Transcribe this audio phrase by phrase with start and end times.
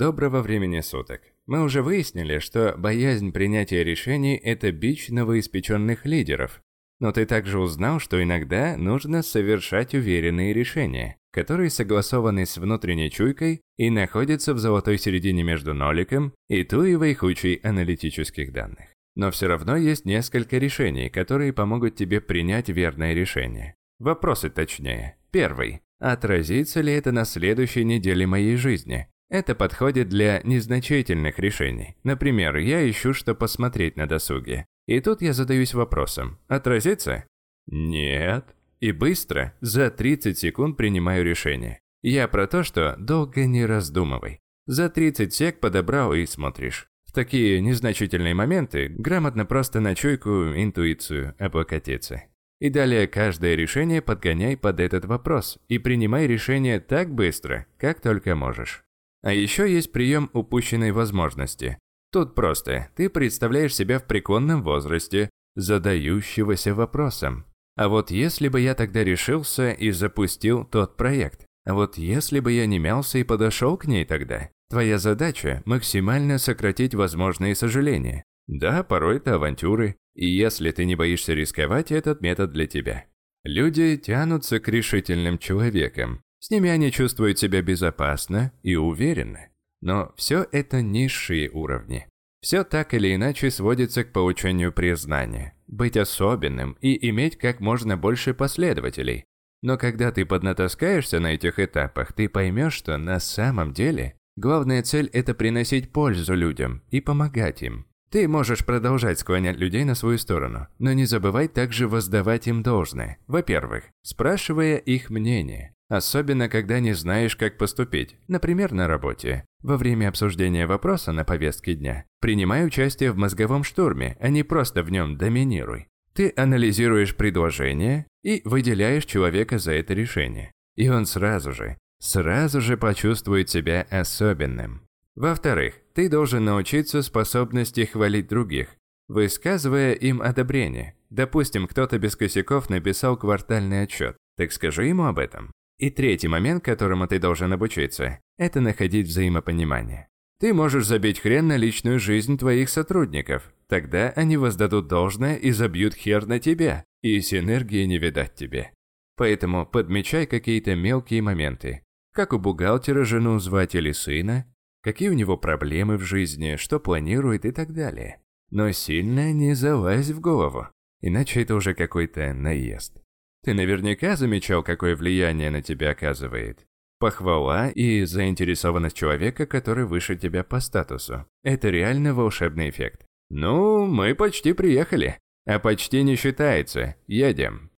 [0.00, 1.20] Доброго времени суток.
[1.44, 6.62] Мы уже выяснили, что боязнь принятия решений– это бич новоиспеченных лидеров.
[7.00, 13.60] Но ты также узнал, что иногда нужно совершать уверенные решения, которые согласованы с внутренней чуйкой
[13.76, 18.86] и находятся в золотой середине между ноликом и туевой кучей аналитических данных.
[19.16, 23.74] Но все равно есть несколько решений, которые помогут тебе принять верное решение.
[23.98, 25.18] Вопросы точнее.
[25.30, 25.82] Первый.
[25.98, 29.09] Отразится ли это на следующей неделе моей жизни?
[29.30, 31.96] Это подходит для незначительных решений.
[32.02, 34.66] Например, я ищу, что посмотреть на досуге.
[34.86, 36.38] И тут я задаюсь вопросом.
[36.48, 37.24] Отразится?
[37.68, 38.56] Нет.
[38.80, 41.78] И быстро, за 30 секунд принимаю решение.
[42.02, 44.40] Я про то, что долго не раздумывай.
[44.66, 46.88] За 30 сек подобрал и смотришь.
[47.04, 52.24] В такие незначительные моменты грамотно просто на чуйку, интуицию облокотиться.
[52.58, 58.34] И далее каждое решение подгоняй под этот вопрос и принимай решение так быстро, как только
[58.34, 58.82] можешь.
[59.22, 61.78] А еще есть прием упущенной возможности.
[62.12, 67.44] Тут просто, ты представляешь себя в преклонном возрасте, задающегося вопросом.
[67.76, 71.46] А вот если бы я тогда решился и запустил тот проект?
[71.64, 74.50] А вот если бы я не мялся и подошел к ней тогда?
[74.70, 78.24] Твоя задача– максимально сократить возможные сожаления.
[78.46, 83.04] Да, порой это авантюры, и если ты не боишься рисковать, этот метод для тебя.
[83.44, 89.48] Люди тянутся к решительным человекам, с ними они чувствуют себя безопасно и уверенно.
[89.80, 92.06] Но все это низшие уровни.
[92.40, 98.32] Все так или иначе сводится к получению признания, быть особенным и иметь как можно больше
[98.32, 99.24] последователей.
[99.62, 105.10] Но когда ты поднатаскаешься на этих этапах, ты поймешь, что на самом деле главная цель–
[105.12, 107.86] это приносить пользу людям и помогать им.
[108.10, 113.18] Ты можешь продолжать склонять людей на свою сторону, но не забывай также воздавать им должное.
[113.26, 115.74] Во-первых, спрашивая их мнение.
[115.90, 119.44] Особенно, когда не знаешь, как поступить, например, на работе.
[119.60, 124.84] Во время обсуждения вопроса на повестке дня принимай участие в мозговом штурме, а не просто
[124.84, 125.88] в нем доминируй.
[126.14, 130.52] Ты анализируешь предложение и выделяешь человека за это решение.
[130.76, 134.82] И он сразу же, сразу же почувствует себя особенным.
[135.16, 138.68] Во-вторых, ты должен научиться способности хвалить других,
[139.08, 140.94] высказывая им одобрение.
[141.10, 144.16] Допустим, кто-то без косяков написал квартальный отчет.
[144.36, 145.50] Так скажи ему об этом.
[145.80, 150.08] И третий момент, которому ты должен обучиться, это находить взаимопонимание.
[150.38, 153.50] Ты можешь забить хрен на личную жизнь твоих сотрудников.
[153.66, 158.72] Тогда они воздадут должное и забьют хер на тебя, и синергии не видать тебе.
[159.16, 161.80] Поэтому подмечай какие-то мелкие моменты.
[162.12, 164.44] Как у бухгалтера жену звать или сына,
[164.82, 168.20] какие у него проблемы в жизни, что планирует и так далее.
[168.50, 170.68] Но сильно не залазь в голову,
[171.00, 173.00] иначе это уже какой-то наезд.
[173.42, 176.66] Ты наверняка замечал, какое влияние на тебя оказывает.
[176.98, 181.26] Похвала и заинтересованность человека, который выше тебя по статусу.
[181.42, 183.06] Это реально волшебный эффект.
[183.30, 185.18] Ну, мы почти приехали.
[185.46, 186.96] А почти не считается.
[187.06, 187.68] Едем.